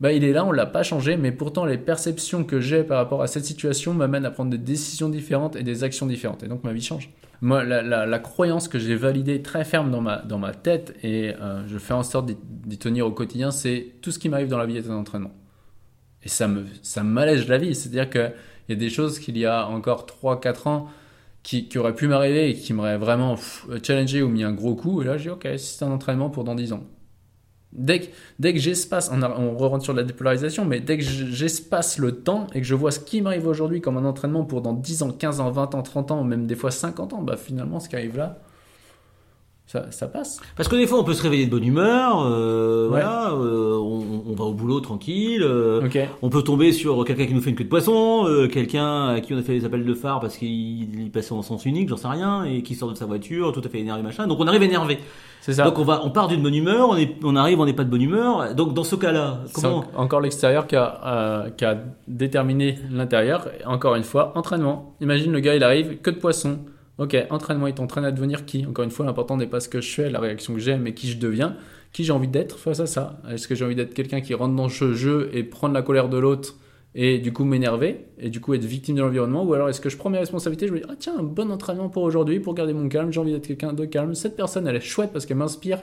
Bah, 0.00 0.12
il 0.12 0.24
est 0.24 0.32
là, 0.32 0.44
on 0.44 0.50
ne 0.50 0.56
l'a 0.56 0.66
pas 0.66 0.82
changé, 0.82 1.16
mais 1.16 1.32
pourtant, 1.32 1.64
les 1.64 1.78
perceptions 1.78 2.44
que 2.44 2.60
j'ai 2.60 2.84
par 2.84 2.98
rapport 2.98 3.22
à 3.22 3.26
cette 3.26 3.46
situation 3.46 3.94
m'amènent 3.94 4.26
à 4.26 4.30
prendre 4.30 4.50
des 4.50 4.58
décisions 4.58 5.08
différentes 5.08 5.56
et 5.56 5.62
des 5.62 5.84
actions 5.84 6.06
différentes. 6.06 6.42
Et 6.42 6.48
donc, 6.48 6.64
ma 6.64 6.72
vie 6.72 6.82
change. 6.82 7.10
Moi, 7.40 7.64
la, 7.64 8.18
croyance 8.18 8.68
que 8.68 8.78
j'ai 8.78 8.94
validée 8.94 9.42
très 9.42 9.64
ferme 9.64 9.90
dans 9.90 10.00
ma, 10.00 10.18
dans 10.18 10.38
ma 10.38 10.52
tête 10.52 10.96
et 11.02 11.34
euh, 11.40 11.66
je 11.66 11.78
fais 11.78 11.94
en 11.94 12.02
sorte 12.02 12.30
d'y 12.30 12.78
tenir 12.78 13.06
au 13.06 13.10
quotidien, 13.10 13.50
c'est 13.50 13.92
tout 14.00 14.10
ce 14.10 14.18
qui 14.18 14.28
m'arrive 14.28 14.48
dans 14.48 14.58
la 14.58 14.66
vie 14.66 14.76
est 14.76 14.88
un 14.88 14.96
entraînement. 14.96 15.32
Et 16.22 16.28
ça 16.28 16.48
me 16.48 16.64
ça 16.82 17.02
m'allège 17.02 17.46
la 17.46 17.58
vie. 17.58 17.74
C'est-à-dire 17.74 18.08
que 18.08 18.30
il 18.68 18.72
y 18.72 18.76
a 18.76 18.78
des 18.78 18.90
choses 18.90 19.18
qu'il 19.18 19.38
y 19.38 19.46
a 19.46 19.68
encore 19.68 20.06
3-4 20.06 20.68
ans 20.68 20.88
qui, 21.42 21.68
qui 21.68 21.78
auraient 21.78 21.94
pu 21.94 22.08
m'arriver 22.08 22.50
et 22.50 22.54
qui 22.54 22.72
m'auraient 22.72 22.98
vraiment 22.98 23.36
challengé 23.82 24.22
ou 24.22 24.28
mis 24.28 24.42
un 24.42 24.52
gros 24.52 24.74
coup. 24.74 25.02
Et 25.02 25.04
là, 25.04 25.16
dis, 25.16 25.28
ok, 25.28 25.46
c'est 25.56 25.84
un 25.84 25.90
entraînement 25.92 26.30
pour 26.30 26.42
dans 26.42 26.56
10 26.56 26.72
ans. 26.72 26.84
Dès 27.76 28.00
que, 28.00 28.06
dès 28.38 28.56
j'espace, 28.56 29.10
on, 29.12 29.22
on 29.22 29.56
rentre 29.56 29.84
sur 29.84 29.92
la 29.92 30.02
dépolarisation, 30.02 30.64
mais 30.64 30.80
dès 30.80 30.96
que 30.96 31.04
j'espace 31.04 31.98
le 31.98 32.12
temps 32.12 32.46
et 32.54 32.60
que 32.60 32.66
je 32.66 32.74
vois 32.74 32.90
ce 32.90 33.00
qui 33.00 33.20
m'arrive 33.20 33.46
aujourd'hui 33.46 33.80
comme 33.80 33.98
un 33.98 34.04
entraînement 34.04 34.44
pour 34.44 34.62
dans 34.62 34.72
10 34.72 35.02
ans, 35.02 35.10
15 35.10 35.40
ans, 35.40 35.50
20 35.50 35.74
ans, 35.74 35.82
30 35.82 36.10
ans, 36.10 36.24
même 36.24 36.46
des 36.46 36.56
fois 36.56 36.70
50 36.70 37.12
ans, 37.12 37.22
bah 37.22 37.36
finalement, 37.36 37.78
ce 37.78 37.88
qui 37.88 37.96
arrive 37.96 38.16
là, 38.16 38.38
ça, 39.66 40.06
passe. 40.06 40.40
Parce 40.56 40.68
que 40.68 40.76
des 40.76 40.86
fois, 40.86 41.00
on 41.00 41.04
peut 41.04 41.14
se 41.14 41.22
réveiller 41.22 41.46
de 41.46 41.50
bonne 41.50 41.64
humeur, 41.64 42.24
euh, 42.24 42.86
voilà, 42.88 43.32
euh, 43.32 43.76
on, 43.76 44.32
va 44.34 44.44
au 44.44 44.52
boulot 44.52 44.78
tranquille, 44.80 45.42
euh, 45.42 45.88
on 46.22 46.30
peut 46.30 46.42
tomber 46.42 46.70
sur 46.70 47.04
quelqu'un 47.04 47.26
qui 47.26 47.34
nous 47.34 47.40
fait 47.40 47.50
une 47.50 47.56
queue 47.56 47.64
de 47.64 47.68
poisson, 47.68 48.26
quelqu'un 48.52 49.08
à 49.08 49.20
qui 49.20 49.34
on 49.34 49.38
a 49.38 49.42
fait 49.42 49.54
des 49.58 49.64
appels 49.64 49.84
de 49.84 49.94
phare 49.94 50.20
parce 50.20 50.36
qu'il 50.36 51.10
passait 51.12 51.32
en 51.32 51.42
sens 51.42 51.64
unique, 51.64 51.88
j'en 51.88 51.96
sais 51.96 52.06
rien, 52.06 52.44
et 52.44 52.62
qui 52.62 52.76
sort 52.76 52.90
de 52.90 52.94
sa 52.94 53.06
voiture, 53.06 53.52
tout 53.52 53.62
à 53.64 53.68
fait 53.68 53.80
énervé, 53.80 54.02
machin. 54.02 54.28
Donc 54.28 54.38
on 54.38 54.46
arrive 54.46 54.62
énervé. 54.62 54.98
C'est 55.40 55.54
ça. 55.54 55.64
Donc 55.64 55.78
on 55.78 55.84
va, 55.84 56.02
on 56.04 56.10
part 56.10 56.28
d'une 56.28 56.42
bonne 56.42 56.54
humeur, 56.54 56.88
on, 56.88 56.96
est, 56.96 57.16
on 57.24 57.34
arrive, 57.34 57.58
on 57.58 57.66
n'est 57.66 57.72
pas 57.72 57.84
de 57.84 57.90
bonne 57.90 58.02
humeur. 58.02 58.54
Donc 58.54 58.72
dans 58.72 58.84
ce 58.84 58.94
cas-là, 58.94 59.40
comment 59.52 59.84
Encore 59.96 60.20
l'extérieur 60.20 60.68
qui 60.68 60.76
a, 60.76 61.46
qui 61.56 61.64
a 61.64 61.76
déterminé 62.06 62.78
l'intérieur. 62.92 63.48
Encore 63.64 63.96
une 63.96 64.04
fois, 64.04 64.32
entraînement. 64.36 64.94
Imagine 65.00 65.32
le 65.32 65.40
gars, 65.40 65.56
il 65.56 65.64
arrive, 65.64 65.98
queue 66.02 66.12
de 66.12 66.18
poisson 66.18 66.60
Ok, 66.98 67.14
entraînement, 67.28 67.66
il 67.66 67.74
t'entraîne 67.74 68.06
à 68.06 68.10
devenir 68.10 68.46
qui? 68.46 68.64
Encore 68.64 68.84
une 68.84 68.90
fois, 68.90 69.04
l'important 69.04 69.36
n'est 69.36 69.46
pas 69.46 69.60
ce 69.60 69.68
que 69.68 69.82
je 69.82 69.92
fais, 69.92 70.08
la 70.08 70.18
réaction 70.18 70.54
que 70.54 70.60
j'ai, 70.60 70.78
mais 70.78 70.94
qui 70.94 71.08
je 71.08 71.18
deviens, 71.18 71.56
qui 71.92 72.04
j'ai 72.04 72.12
envie 72.12 72.28
d'être? 72.28 72.58
Face 72.58 72.80
à 72.80 72.86
ça. 72.86 73.20
Est-ce 73.30 73.46
que 73.46 73.54
j'ai 73.54 73.66
envie 73.66 73.74
d'être 73.74 73.92
quelqu'un 73.92 74.22
qui 74.22 74.32
rentre 74.32 74.54
dans 74.54 74.70
ce 74.70 74.94
jeu 74.94 75.28
et 75.34 75.44
prendre 75.44 75.74
la 75.74 75.82
colère 75.82 76.08
de 76.08 76.16
l'autre 76.16 76.54
et 76.94 77.18
du 77.18 77.30
coup 77.30 77.44
m'énerver 77.44 78.06
et 78.18 78.30
du 78.30 78.40
coup 78.40 78.54
être 78.54 78.64
victime 78.64 78.96
de 78.96 79.02
l'environnement? 79.02 79.44
Ou 79.44 79.52
alors 79.52 79.68
est-ce 79.68 79.82
que 79.82 79.90
je 79.90 79.98
prends 79.98 80.08
mes 80.08 80.16
responsabilités 80.18 80.68
je 80.68 80.72
me 80.72 80.78
dis 80.78 80.84
ah 80.88 80.94
tiens 80.98 81.14
un 81.18 81.22
bon 81.22 81.50
entraînement 81.50 81.90
pour 81.90 82.02
aujourd'hui 82.02 82.40
pour 82.40 82.54
garder 82.54 82.72
mon 82.72 82.88
calme 82.88 83.12
j'ai 83.12 83.20
envie 83.20 83.32
d'être 83.32 83.46
quelqu'un 83.46 83.74
de 83.74 83.84
calme. 83.84 84.14
Cette 84.14 84.34
personne 84.34 84.66
elle 84.66 84.76
est 84.76 84.80
chouette 84.80 85.10
parce 85.12 85.26
qu'elle 85.26 85.36
m'inspire 85.36 85.82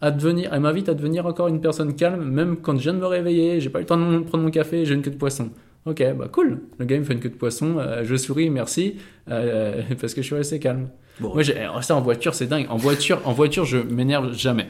à 0.00 0.10
devenir 0.10 0.48
elle 0.54 0.60
m'invite 0.60 0.88
à 0.88 0.94
devenir 0.94 1.26
encore 1.26 1.48
une 1.48 1.60
personne 1.60 1.94
calme 1.94 2.24
même 2.24 2.56
quand 2.56 2.74
je 2.78 2.82
viens 2.84 2.94
de 2.94 2.98
me 3.00 3.06
réveiller 3.06 3.60
j'ai 3.60 3.68
pas 3.68 3.80
eu 3.80 3.82
le 3.82 3.86
temps 3.86 3.98
de 3.98 4.18
prendre 4.20 4.42
mon 4.44 4.50
café 4.50 4.86
j'ai 4.86 4.94
une 4.94 5.02
queue 5.02 5.10
de 5.10 5.16
poisson 5.16 5.50
Ok, 5.86 6.02
bah 6.14 6.28
cool. 6.30 6.60
Le 6.78 6.84
gars 6.84 6.96
il 6.96 7.00
me 7.00 7.04
fait 7.04 7.14
une 7.14 7.20
queue 7.20 7.30
de 7.30 7.34
poisson, 7.34 7.78
euh, 7.78 8.02
je 8.04 8.14
souris, 8.16 8.50
merci, 8.50 8.96
euh, 9.30 9.82
parce 10.00 10.14
que 10.14 10.20
je 10.20 10.26
suis 10.26 10.36
resté 10.36 10.58
calme. 10.58 10.88
Bon. 11.20 11.34
Moi, 11.34 11.42
ça 11.82 11.96
en 11.96 12.00
voiture, 12.00 12.34
c'est 12.34 12.46
dingue. 12.46 12.66
En 12.70 12.76
voiture, 12.76 13.20
en 13.24 13.32
voiture, 13.32 13.64
je 13.64 13.78
m'énerve 13.78 14.32
jamais. 14.34 14.68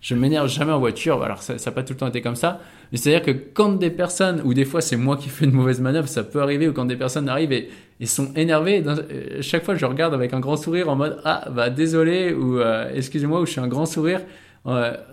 Je 0.00 0.14
m'énerve 0.14 0.48
jamais 0.48 0.72
en 0.72 0.78
voiture. 0.78 1.22
Alors 1.22 1.42
ça 1.42 1.54
n'a 1.54 1.72
pas 1.72 1.82
tout 1.82 1.94
le 1.94 1.98
temps 1.98 2.08
été 2.08 2.20
comme 2.20 2.36
ça, 2.36 2.60
mais 2.92 2.98
c'est 2.98 3.14
à 3.14 3.18
dire 3.18 3.26
que 3.26 3.30
quand 3.30 3.72
des 3.72 3.90
personnes, 3.90 4.40
ou 4.44 4.54
des 4.54 4.64
fois 4.64 4.80
c'est 4.80 4.96
moi 4.96 5.16
qui 5.16 5.28
fais 5.28 5.46
une 5.46 5.52
mauvaise 5.52 5.80
manœuvre, 5.80 6.06
ça 6.06 6.22
peut 6.22 6.40
arriver, 6.40 6.68
ou 6.68 6.72
quand 6.72 6.84
des 6.84 6.96
personnes 6.96 7.28
arrivent 7.28 7.52
et, 7.52 7.68
sont 8.04 8.32
énervées, 8.34 8.84
euh, 8.86 9.40
chaque 9.40 9.64
fois 9.64 9.74
je 9.74 9.86
regarde 9.86 10.14
avec 10.14 10.32
un 10.32 10.40
grand 10.40 10.56
sourire 10.56 10.88
en 10.88 10.96
mode 10.96 11.20
ah 11.24 11.48
bah 11.50 11.70
désolé 11.70 12.32
ou 12.32 12.60
excusez-moi 12.94 13.40
ou 13.40 13.46
je 13.46 13.52
suis 13.52 13.60
un 13.60 13.68
grand 13.68 13.86
sourire 13.86 14.20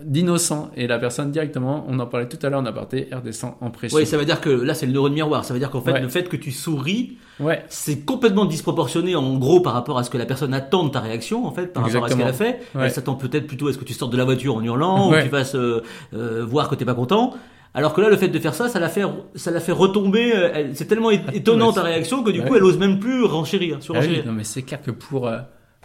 d'innocent. 0.04 0.72
Et 0.76 0.88
la 0.88 0.98
personne 1.00 1.32
directement, 1.32 1.86
on 1.88 2.00
en 2.00 2.08
parlait 2.08 2.28
tout 2.28 2.40
à 2.42 2.50
l'heure 2.50 2.62
en 2.62 2.66
aparté, 2.66 3.08
elle 3.12 3.18
redescend 3.18 3.54
en 3.62 3.70
pression. 3.70 3.98
Oui, 3.98 4.06
ça 4.06 4.18
veut 4.18 4.26
dire 4.26 4.42
que 4.42 4.50
là, 4.50 4.74
c'est 4.74 4.86
le 4.86 4.92
neurone 4.92 5.14
miroir. 5.14 5.46
Ça 5.46 5.54
veut 5.54 5.60
dire 5.60 5.70
qu'en 5.70 5.82
fait, 5.82 6.00
le 6.00 6.10
fait 6.10 6.28
que 6.30 6.38
tu 6.38 6.52
souris, 6.52 7.18
ouais. 7.40 7.64
c'est 7.70 8.00
complètement 8.00 8.46
disproportionné 8.46 9.16
en 9.16 9.38
gros 9.38 9.62
par 9.62 9.74
rapport 9.74 9.98
à 9.98 10.04
ce 10.04 10.10
que 10.10 10.18
la 10.18 10.26
personne 10.26 10.54
attend 10.54 10.84
de 10.84 10.90
ta 10.90 11.00
réaction, 11.00 11.46
en 11.46 11.52
fait, 11.52 11.68
par 11.68 11.84
rapport 11.84 12.06
à 12.06 12.10
ce 12.10 12.16
qu'elle 12.16 12.28
a 12.28 12.34
fait. 12.34 12.62
Elle 12.80 12.92
s'attend 12.92 13.16
peut-être 13.16 13.48
plutôt 13.48 13.68
à 13.68 13.74
ce 13.74 13.78
que 13.78 13.86
tu 13.86 13.94
sortes 13.94 14.12
de 14.12 14.18
la 14.18 14.26
voiture 14.26 14.56
en 14.56 14.64
hurlant, 14.64 15.10
ou 15.10 15.14
que 15.14 15.24
tu 15.24 15.30
fasses 15.30 15.56
euh, 15.56 15.84
euh, 16.14 16.46
voir 16.46 16.70
que 16.70 16.76
t'es 16.76 16.86
pas 16.86 16.96
content. 16.96 17.34
Alors 17.76 17.94
que 17.94 18.02
là, 18.02 18.10
le 18.10 18.18
fait 18.18 18.28
de 18.28 18.38
faire 18.38 18.54
ça, 18.54 18.70
ça 18.70 18.80
la 18.80 18.88
fait, 18.88 19.04
ça 19.34 19.50
la 19.50 19.60
fait 19.60 19.72
retomber. 19.72 20.32
Euh, 20.36 20.72
c'est 20.74 20.86
tellement 20.86 21.10
étonnant 21.10 21.74
ta 21.74 21.82
réaction 21.82 22.24
que 22.24 22.30
du 22.30 22.44
coup, 22.44 22.56
elle 22.56 22.64
ose 22.64 22.78
même 22.78 23.00
plus 23.00 23.24
renchérir, 23.24 23.80
Ah 23.94 24.00
oui, 24.02 24.22
non, 24.26 24.32
mais 24.32 24.44
c'est 24.44 24.62
clair 24.62 24.82
que 24.82 24.92
pour 24.92 25.30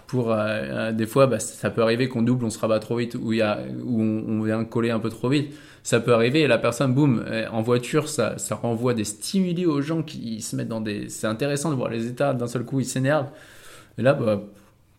pour 0.09 0.35
des 0.93 1.07
fois, 1.07 1.29
bah, 1.29 1.39
ça 1.39 1.71
peut 1.71 1.83
arriver 1.83 2.09
qu'on 2.09 2.23
double, 2.23 2.45
on 2.45 2.51
se 2.51 2.59
rabat 2.59 2.81
trop 2.81 2.97
vite, 2.97 3.15
ou, 3.15 3.33
où 3.33 4.03
on, 4.03 4.43
vient 4.43 4.65
coller 4.65 4.91
un 4.91 4.99
peu 4.99 5.11
trop 5.11 5.29
vite. 5.29 5.55
Ça 5.85 6.01
peut 6.01 6.13
arriver 6.13 6.41
et 6.41 6.47
la 6.49 6.59
personne, 6.59 6.93
boum, 6.95 7.25
en 7.53 7.63
voiture, 7.63 8.09
ça, 8.09 8.37
ça 8.39 8.57
renvoie 8.57 8.95
des 8.95 9.05
stimuli 9.05 9.67
aux 9.67 9.81
gens 9.81 10.03
qui 10.03 10.41
se 10.41 10.57
mettent 10.57 10.69
dans 10.69 10.81
des. 10.81 11.09
C'est 11.09 11.27
intéressant 11.27 11.71
de 11.71 11.77
voir 11.77 11.91
les 11.91 12.07
états, 12.07 12.35
d'un 12.35 12.47
seul 12.47 12.65
coup, 12.65 12.81
ils 12.81 12.87
s'énervent. 12.87 13.29
Et 13.99 14.03
là, 14.03 14.15
bah, 14.15 14.43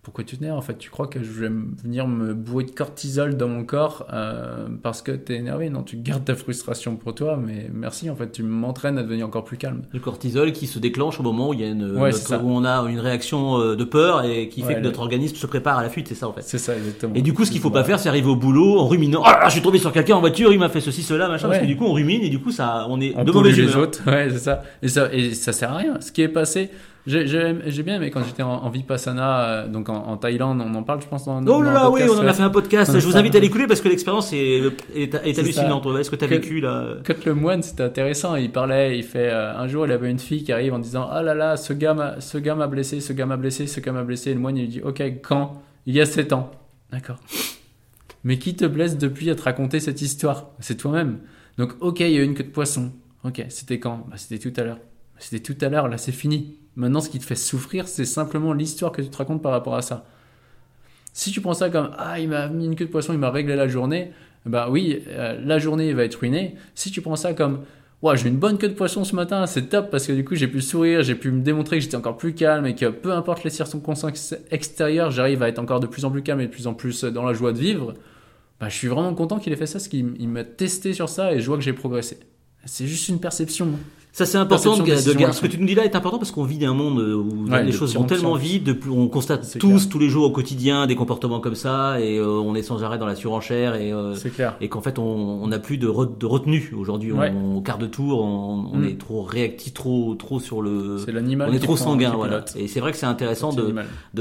pourquoi 0.02 0.24
tu 0.24 0.38
t'énerves 0.38 0.58
en 0.58 0.62
fait? 0.62 0.78
Tu 0.78 0.90
crois 0.90 1.08
que 1.08 1.22
je 1.22 1.30
vais 1.30 1.50
venir 1.50 2.08
me 2.08 2.34
bourrer 2.34 2.64
de 2.64 2.72
cortisol 2.72 3.36
dans 3.36 3.50
mon 3.50 3.66
corps 3.66 4.08
euh, 4.14 4.68
parce 4.82 5.02
que 5.02 5.12
tu 5.12 5.34
es 5.34 5.36
énervé? 5.36 5.70
Non, 5.70 5.84
tu 5.84 5.98
gardes 5.98 6.24
ta 6.24 6.36
frustration 6.36 6.96
pour 6.96 7.14
toi, 7.14 7.38
mais 7.38 7.70
merci 7.74 8.10
en 8.10 8.16
fait, 8.16 8.32
tu 8.32 8.42
m'entraînes 8.42 8.98
à 8.98 9.04
devenir 9.04 9.28
encore 9.28 9.44
plus 9.44 9.58
calme. 9.58 9.82
Le 9.92 10.00
cortisol 10.00 10.54
qui 10.54 10.68
se 10.68 10.80
déclenche 10.80 11.20
au 11.20 11.24
moment 11.24 11.50
où, 11.50 11.54
il 11.54 11.60
y 11.60 11.64
a 11.66 11.68
une, 11.68 11.84
où 11.84 12.50
on 12.50 12.64
a 12.64 12.80
une 12.90 13.02
réaction 13.02 13.60
euh, 13.60 13.76
de 13.76 13.84
peur 13.84 14.24
et 14.24 14.48
qui 14.48 14.62
fait 14.62 14.76
que 14.76 14.80
notre 14.80 15.02
organisme 15.02 15.36
se 15.36 15.48
prépare 15.48 15.78
à 15.78 15.84
la 15.84 15.90
fuite, 15.90 16.08
c'est 16.08 16.16
ça 16.16 16.30
en 16.30 16.34
fait. 16.34 16.44
C'est 16.44 16.60
ça 16.60 16.78
exactement. 16.78 17.14
Et 17.16 17.22
du 17.22 17.34
coup, 17.34 17.44
ce 17.44 17.52
qu'il 17.52 17.60
faut 17.60 17.70
pas 17.70 17.84
faire, 17.84 18.00
c'est 18.00 18.10
arriver 18.10 18.30
au 18.30 18.38
boulot 18.38 18.80
en 18.80 18.88
ruminant. 18.88 19.22
Ah, 19.26 19.42
je 19.48 19.52
suis 19.52 19.62
tombé 19.62 19.80
sur 19.80 19.92
quelqu'un 19.92 20.16
en 20.16 20.22
voiture, 20.22 20.54
il 20.54 20.60
m'a 20.60 20.70
fait 20.70 20.82
ceci, 20.82 21.04
cela, 21.04 21.28
machin. 21.28 21.50
Parce 21.50 21.60
que 21.60 21.66
du 21.66 21.76
coup, 21.76 21.86
on 21.86 21.94
rumine 21.94 22.22
et 22.24 22.30
du 22.30 22.40
coup, 22.40 22.52
ça, 22.52 22.88
on 22.90 23.02
est 23.02 23.14
on 23.18 23.26
de 23.26 23.50
les 23.50 23.76
autres. 23.76 24.00
Ouais, 24.10 24.30
c'est 24.32 24.40
ça. 24.40 24.64
Et 24.82 24.88
ça, 24.88 25.14
et 25.14 25.34
ça 25.34 25.52
sert 25.52 25.72
à 25.72 25.78
rien. 25.78 26.00
Ce 26.00 26.12
qui 26.12 26.22
est 26.22 26.30
passé, 26.30 26.72
j'ai 27.10 27.84
bien 27.84 27.96
aimé 27.96 28.12
quand 28.12 28.24
j'étais 28.24 28.44
en, 28.44 28.70
Vipassana, 28.70 29.44
euh, 29.44 29.68
donc 29.68 29.90
en, 29.90 30.16
Thaïlande, 30.18 30.62
on 30.62 30.74
en 30.76 30.84
parle, 30.84 31.02
je 31.02 31.08
pense. 31.08 31.26
Dans, 31.26 31.42
oh 31.46 31.62
là 31.62 31.74
là, 31.74 31.90
oui, 31.90 32.02
on 32.10 32.18
en 32.18 32.28
a 32.28 32.34
fait 32.34 32.44
un 32.44 32.50
podcast. 32.50 32.98
Je 33.00 33.06
vous 33.06 33.18
invite 33.18 33.36
à 33.36 33.40
l'écouter 33.40 33.68
parce 33.68 33.82
que 33.82 33.90
l'expérience 33.90 34.32
est, 34.34 34.62
est, 34.96 35.14
est 35.16 35.40
hallucinante. 35.40 35.86
Est-ce 36.00 36.12
que 36.12 36.16
tu 36.16 36.26
as 36.26 36.28
vécu 36.28 36.60
là 36.60 36.96
Quand 37.06 37.26
le 37.26 37.34
moine, 37.34 37.64
c'était 37.64 37.84
intéressant. 37.84 38.36
Il 38.36 38.52
parlait, 38.52 38.98
il 38.98 39.04
fait. 39.04 39.30
Euh, 39.30 39.58
un 39.58 39.68
jour, 39.68 39.86
il 39.86 39.92
avait 39.92 40.10
une 40.10 40.20
fille 40.20 40.44
qui 40.44 40.52
arrive 40.52 40.74
en 40.74 40.80
disant 40.80 41.08
Ah 41.12 41.24
là 41.24 41.34
là, 41.34 41.58
ce 41.58 41.74
gars 41.74 41.94
m'a 41.94 42.68
blessé, 42.68 43.00
ce 43.00 43.14
gars 43.14 43.26
m'a 43.26 43.38
blessé, 43.38 43.68
ce 43.68 43.80
gars 43.80 43.92
m'a 43.92 44.04
blessé. 44.04 44.32
Et 44.32 44.34
le 44.34 44.40
moine, 44.40 44.58
il 44.58 44.62
lui 44.62 44.70
dit 44.70 44.82
Ok, 44.82 45.02
quand? 45.24 45.62
Il 45.86 45.96
y 45.96 46.02
a 46.02 46.06
7 46.06 46.34
ans. 46.34 46.52
D'accord. 46.92 47.18
Mais 48.24 48.38
qui 48.38 48.56
te 48.56 48.66
blesse 48.66 48.98
depuis 48.98 49.30
à 49.30 49.36
te 49.36 49.42
raconter 49.42 49.80
cette 49.80 50.02
histoire? 50.02 50.52
C'est 50.60 50.76
toi-même. 50.76 51.20
Donc, 51.58 51.74
ok, 51.80 52.02
il 52.02 52.12
y 52.12 52.18
a 52.18 52.22
une 52.22 52.36
queue 52.36 52.44
de 52.44 52.50
poisson. 52.50 52.92
Ok, 53.24 53.44
c'était 53.50 53.80
quand? 53.80 54.06
Bah, 54.10 54.18
C'était 54.18 54.38
tout 54.38 54.60
à 54.60 54.64
l'heure. 54.64 54.80
C'était 55.18 55.42
tout 55.42 55.66
à 55.66 55.70
l'heure, 55.70 55.88
là, 55.88 55.98
c'est 55.98 56.12
fini. 56.12 56.59
Maintenant, 56.76 57.02
ce 57.02 57.10
qui 57.10 57.20
te 57.20 57.26
fait 57.26 57.36
souffrir, 57.36 57.88
c'est 57.88 58.06
simplement 58.06 58.54
l'histoire 58.54 58.92
que 58.92 59.02
tu 59.02 59.10
te 59.10 59.18
racontes 59.18 59.42
par 59.42 59.52
rapport 59.52 59.76
à 59.76 59.82
ça. 59.82 60.06
Si 61.14 61.32
tu 61.32 61.42
prends 61.42 61.54
ça 61.54 61.70
comme 61.70 61.92
Ah, 61.98 62.20
il 62.20 62.30
m'a 62.30 62.48
mis 62.48 62.66
une 62.66 62.76
queue 62.76 62.86
de 62.86 62.92
poisson, 62.92 63.14
il 63.14 63.20
m'a 63.20 63.32
réglé 63.32 63.56
la 63.56 63.68
journée, 63.68 64.12
bah 64.46 64.68
oui, 64.70 65.04
euh, 65.08 65.40
la 65.44 65.60
journée 65.60 65.94
va 65.94 66.06
être 66.06 66.16
ruinée. 66.16 66.56
Si 66.76 66.92
tu 66.92 67.02
prends 67.02 67.16
ça 67.16 67.34
comme 67.34 67.62
Ouais, 68.02 68.16
j'ai 68.16 68.30
une 68.30 68.38
bonne 68.38 68.58
queue 68.58 68.70
de 68.70 68.76
poisson 68.76 69.04
ce 69.04 69.14
matin, 69.14 69.46
c'est 69.46 69.64
top 69.64 69.92
parce 69.92 70.08
que 70.08 70.14
du 70.14 70.24
coup 70.24 70.34
j'ai 70.34 70.48
pu 70.48 70.62
sourire, 70.62 71.04
j'ai 71.04 71.16
pu 71.16 71.32
me 71.32 71.42
démontrer 71.42 71.78
que 71.78 71.84
j'étais 71.84 71.98
encore 71.98 72.16
plus 72.16 72.34
calme 72.34 72.66
et 72.66 72.74
que 72.74 72.86
peu 72.86 73.12
importe 73.12 73.44
les 73.44 73.50
circonstances 73.50 74.34
extérieures, 74.52 75.12
j'arrive 75.12 75.44
à 75.44 75.50
être 75.50 75.60
encore 75.60 75.82
de 75.82 75.88
plus 75.88 76.06
en 76.06 76.12
plus 76.12 76.24
calme 76.24 76.40
et 76.40 76.48
de 76.48 76.52
plus 76.52 76.66
en 76.68 76.74
plus 76.74 77.04
dans 77.04 77.26
la 77.26 77.34
joie 77.34 77.52
de 77.52 77.60
vivre. 77.60 77.96
Bah, 78.62 78.70
je 78.70 78.76
suis 78.76 78.88
vraiment 78.88 79.14
content 79.14 79.38
qu'il 79.38 79.52
ait 79.52 79.58
fait 79.58 79.66
ça, 79.66 79.80
parce 79.80 79.90
qu'il 79.90 80.30
m'a 80.30 80.46
testé 80.46 80.94
sur 80.94 81.10
ça 81.10 81.34
et 81.34 81.42
je 81.42 81.46
vois 81.48 81.58
que 81.58 81.64
j'ai 81.64 81.74
progressé. 81.74 82.20
C'est 82.66 82.88
juste 82.88 83.10
une 83.10 83.20
perception. 83.20 83.68
Ça 84.12 84.26
c'est 84.26 84.38
important 84.38 84.76
de, 84.78 84.84
de, 84.84 85.32
Ce 85.32 85.42
que 85.42 85.48
tu 85.48 85.60
nous 85.60 85.68
dis 85.68 85.76
là 85.76 85.86
est 85.86 85.96
important 85.96 86.18
parce 86.18 86.32
qu'on 86.32 86.44
vit 86.44 86.58
dans 86.58 86.72
un 86.72 86.74
monde 86.74 87.00
où 87.00 87.46
les 87.48 87.72
choses 87.72 87.96
vont 87.96 88.06
tellement 88.06 88.36
vite, 88.36 88.70
on 88.90 89.08
constate 89.08 89.58
tous 89.60 89.88
tous 89.88 90.00
les 90.00 90.10
jours 90.10 90.26
au 90.26 90.32
quotidien 90.32 90.88
des 90.88 90.96
comportements 90.96 91.40
comme 91.40 91.56
ça 91.56 92.00
et 92.00 92.18
euh, 92.18 92.28
on 92.28 92.56
est 92.56 92.64
sans 92.64 92.84
arrêt 92.84 92.98
dans 92.98 93.06
la 93.06 93.16
surenchère 93.16 93.76
et 93.76 93.92
euh, 93.94 94.16
et 94.62 94.68
qu'en 94.68 94.82
fait 94.82 95.00
on 95.00 95.48
n'a 95.48 95.60
plus 95.60 95.78
de, 95.78 95.88
de 95.88 96.26
retenue 96.26 96.74
aujourd'hui. 96.78 97.14
On, 97.14 97.58
au 97.58 97.62
quart 97.62 97.78
de 97.78 97.88
tour, 97.88 98.24
on, 98.24 98.78
mm. 98.78 98.86
est 98.86 99.00
trop 99.00 99.22
réactif, 99.22 99.74
trop 99.74 100.16
trop 100.16 100.40
sur 100.40 100.62
le. 100.62 100.98
C'est 101.06 101.12
l'animal. 101.12 101.50
On 101.52 101.54
est 101.54 101.60
trop 101.60 101.78
sanguin, 101.78 102.14
voilà. 102.16 102.46
Et 102.56 102.68
c'est 102.68 102.80
vrai 102.80 102.92
que 102.92 102.98
c'est 102.98 103.06
intéressant 103.06 103.54
de, 103.54 103.76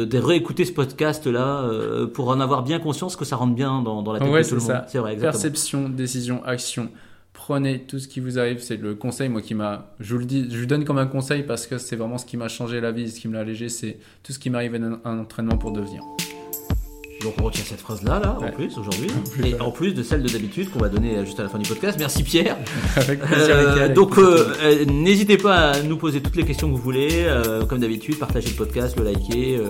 de, 0.05 0.19
réécouter 0.19 0.65
ce 0.65 0.73
podcast 0.73 1.27
là 1.27 1.63
euh, 1.63 2.07
pour 2.07 2.29
en 2.29 2.41
avoir 2.41 2.63
bien 2.63 2.79
conscience 2.79 3.17
que 3.17 3.25
ça 3.25 3.37
rentre 3.37 3.55
bien 3.55 3.83
dans, 3.83 4.03
dans 4.03 4.13
la 4.13 4.19
tête 4.21 4.29
de 4.29 4.49
tout 4.49 4.55
le 4.55 4.61
monde. 4.61 4.83
C'est 4.89 4.99
vrai. 4.99 5.17
Perception, 5.17 5.89
décision, 5.89 6.43
action 6.45 6.89
prenez 7.39 7.79
tout 7.79 8.01
ce 8.01 8.09
qui 8.09 8.19
vous 8.19 8.39
arrive. 8.39 8.61
C'est 8.61 8.77
le 8.77 8.95
conseil, 8.95 9.29
moi, 9.29 9.41
qui 9.41 9.55
m'a. 9.55 9.95
Je 10.01 10.13
vous 10.13 10.19
le 10.19 10.27
dis, 10.27 10.49
je 10.51 10.59
vous 10.59 10.67
donne 10.67 10.85
comme 10.85 10.99
un 10.99 11.07
conseil 11.07 11.45
parce 11.45 11.67
que 11.67 11.79
c'est 11.79 11.97
vraiment 11.97 12.19
ce 12.19 12.27
qui 12.27 12.37
m'a 12.37 12.49
changé 12.49 12.81
la 12.81 12.91
vie, 12.91 13.11
ce 13.11 13.21
qui 13.21 13.29
me 13.29 13.35
l'a 13.35 13.41
allégé. 13.41 13.69
C'est 13.69 13.99
tout 14.23 14.33
ce 14.33 14.39
qui 14.39 14.51
m'arrive 14.51 14.75
à 14.75 15.09
un 15.09 15.19
entraînement 15.21 15.57
pour 15.57 15.73
devenir. 15.73 16.03
Donc 17.23 17.35
on 17.41 17.45
retient 17.45 17.65
cette 17.65 17.81
phrase-là, 17.81 18.21
là, 18.21 18.39
en 18.41 18.51
plus, 18.53 18.77
aujourd'hui. 18.79 19.11
Et 19.45 19.61
en 19.61 19.71
plus 19.71 19.93
de 19.93 20.03
celle 20.03 20.23
de 20.23 20.29
d'habitude 20.29 20.71
qu'on 20.71 20.79
va 20.79 20.89
donner 20.89 21.25
juste 21.25 21.41
à 21.41 21.43
la 21.45 21.49
fin 21.49 21.59
du 21.59 21.69
podcast. 21.69 21.97
Merci 21.99 22.23
Pierre. 22.23 22.57
Avec 22.97 23.21
plaisir, 23.21 23.57
euh, 23.57 23.89
donc 23.89 24.19
euh, 24.19 24.53
euh, 24.63 24.85
n'hésitez 24.85 25.37
pas 25.37 25.71
à 25.71 25.83
nous 25.83 25.97
poser 25.97 26.21
toutes 26.21 26.37
les 26.37 26.45
questions 26.45 26.69
que 26.69 26.77
vous 26.77 26.83
voulez. 26.83 27.27
comme 27.69 27.81
d'habitude, 27.81 28.19
partagez 28.19 28.51
le 28.51 28.57
podcast, 28.57 28.97
le 28.97 29.05
liker. 29.05 29.63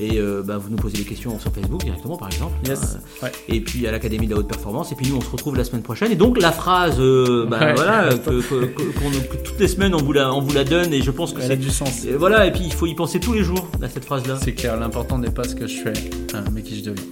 Et 0.00 0.20
bah, 0.44 0.58
vous 0.58 0.70
nous 0.70 0.76
posez 0.76 0.98
des 0.98 1.04
questions 1.04 1.38
sur 1.38 1.52
Facebook 1.52 1.84
directement, 1.84 2.16
par 2.16 2.28
exemple. 2.28 2.54
Yes. 2.66 2.98
Et 3.48 3.60
puis 3.60 3.86
à 3.86 3.92
l'Académie 3.92 4.26
de 4.26 4.34
la 4.34 4.40
Haute 4.40 4.48
Performance. 4.48 4.92
Et 4.92 4.94
puis 4.94 5.08
nous, 5.08 5.16
on 5.16 5.20
se 5.20 5.30
retrouve 5.30 5.56
la 5.56 5.64
semaine 5.64 5.82
prochaine. 5.82 6.10
Et 6.12 6.16
donc 6.16 6.40
la 6.40 6.52
phrase, 6.52 6.98
bah, 7.48 7.74
voilà, 7.74 8.10
que, 8.14 9.42
toutes 9.44 9.60
les 9.60 9.68
semaines, 9.68 9.94
on 9.94 10.02
vous 10.02 10.12
la, 10.12 10.32
on 10.32 10.40
vous 10.40 10.52
la 10.52 10.64
donne. 10.64 10.92
Et 10.92 11.02
je 11.02 11.10
pense 11.10 11.32
que 11.32 11.40
c'est 11.40 11.56
du 11.56 11.70
sens. 11.70 12.06
voilà, 12.18 12.46
et 12.46 12.52
puis 12.52 12.62
il 12.64 12.72
faut 12.72 12.86
y 12.86 12.94
penser 12.94 13.20
tous 13.20 13.32
les 13.32 13.44
jours 13.44 13.68
à 13.82 13.88
cette 13.88 14.04
phrase-là. 14.04 14.38
C'est 14.42 14.54
clair, 14.54 14.78
l'important 14.78 15.18
n'est 15.18 15.30
pas 15.30 15.44
ce 15.44 15.54
que 15.54 15.66
je 15.66 15.82
fais, 15.82 15.92
mais 16.52 16.62
qui 16.62 16.78
je 16.78 16.90
deviens. 16.90 17.04